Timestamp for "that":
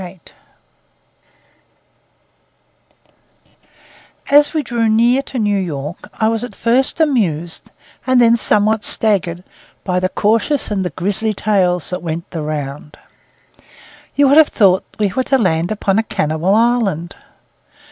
11.91-12.01